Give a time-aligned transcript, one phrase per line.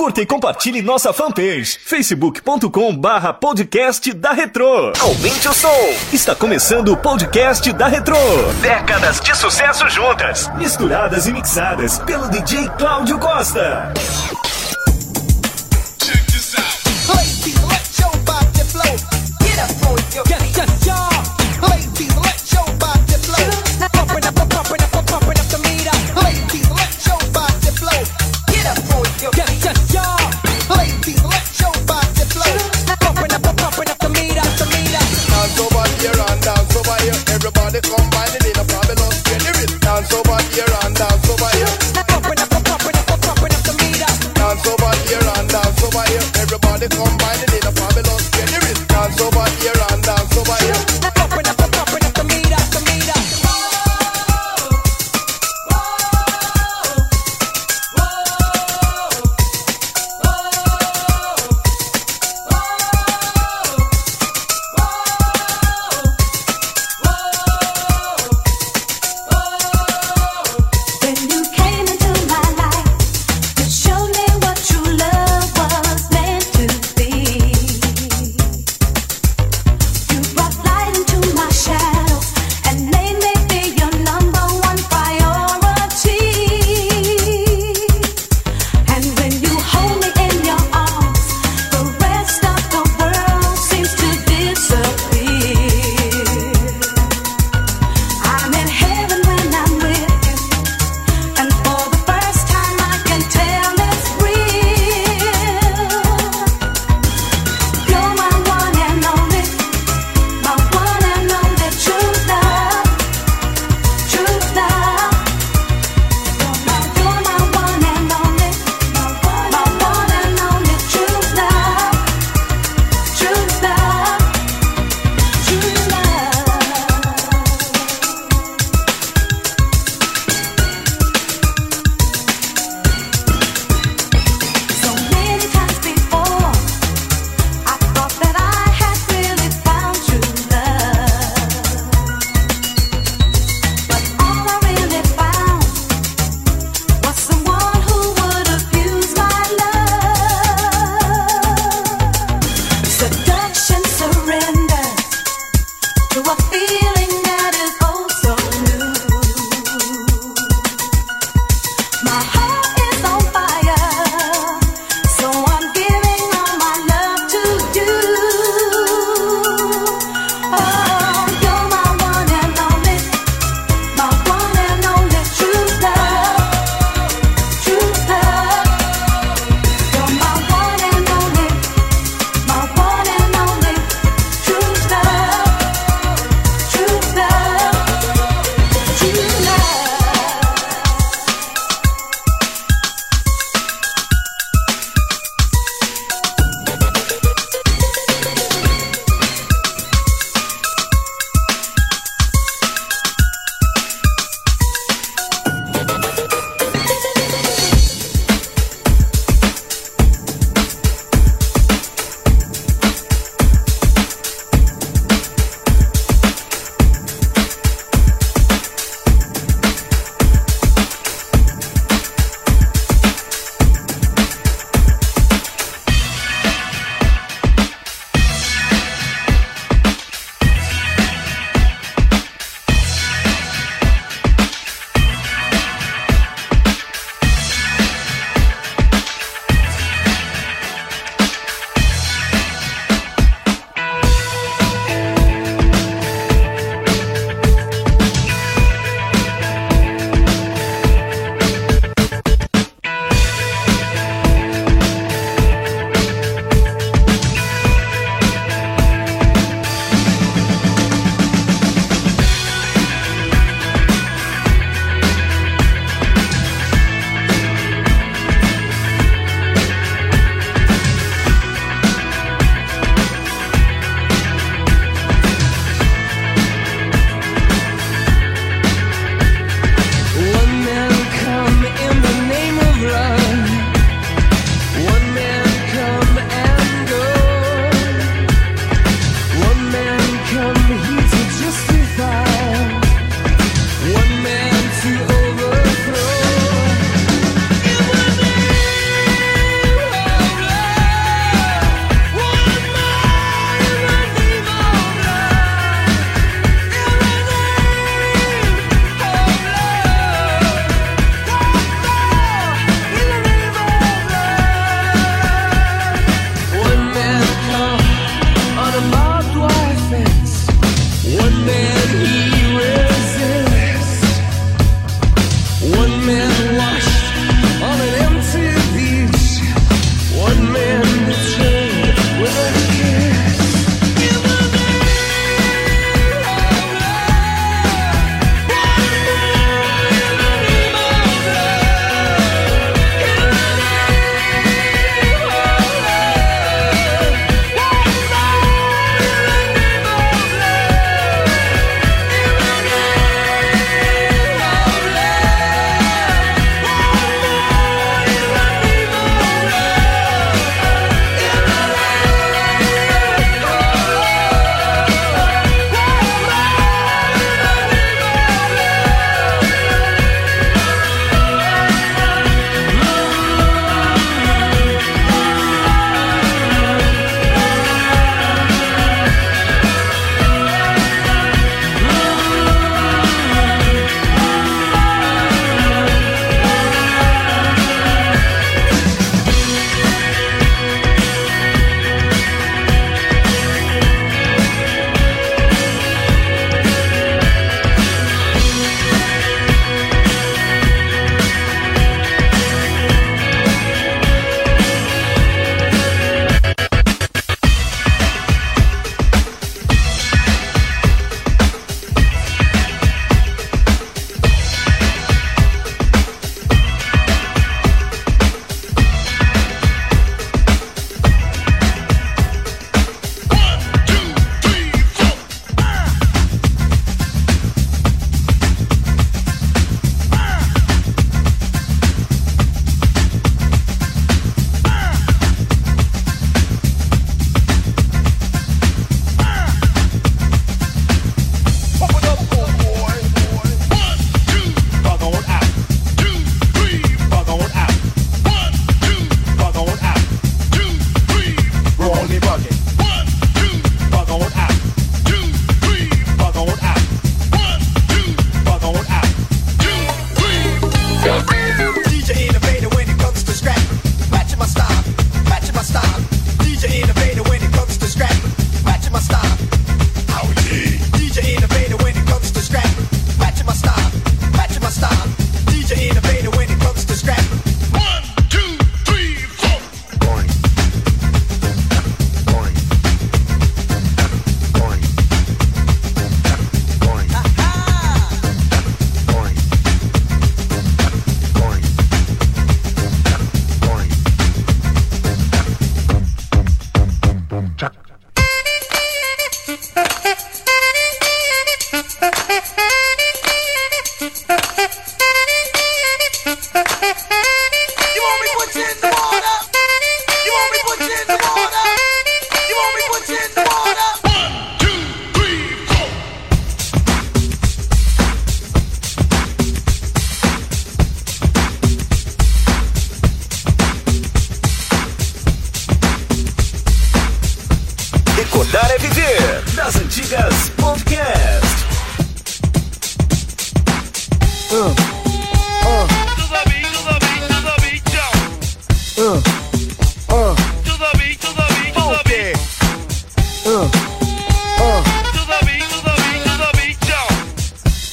[0.00, 4.94] Curta e compartilhe nossa fanpage facebook.com barra podcast da Retro.
[4.98, 5.68] Aumente o som.
[6.10, 8.16] Está começando o podcast da Retro.
[8.62, 13.92] Décadas de sucesso juntas, misturadas e mixadas pelo DJ Cláudio Costa.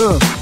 [0.00, 0.39] Uh.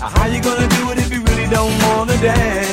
[0.00, 2.69] How you gonna do it if you really don't wanna dance?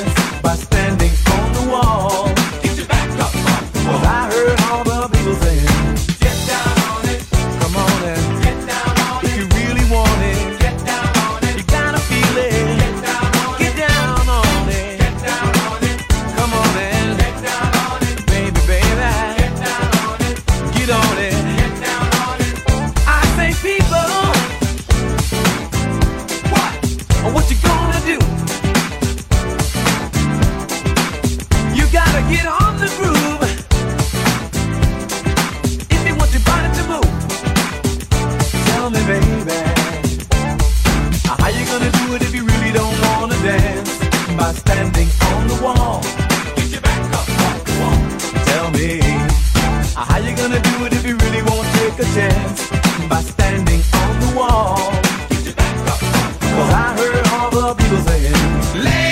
[57.57, 59.06] people saying,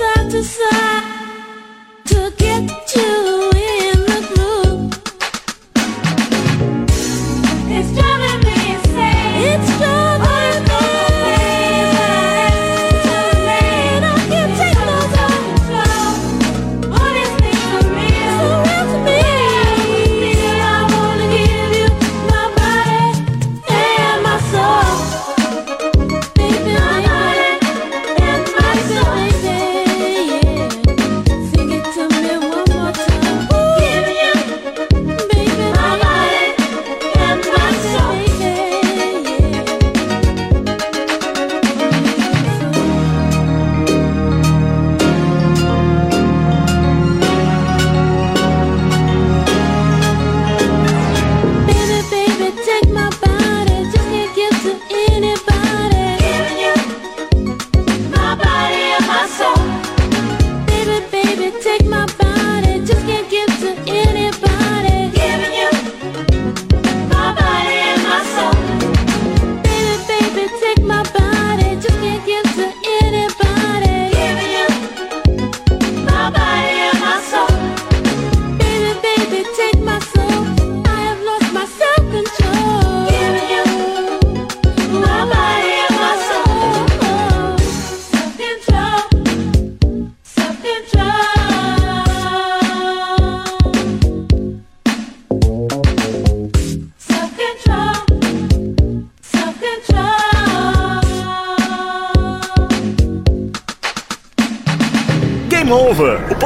[0.00, 0.79] Side to side.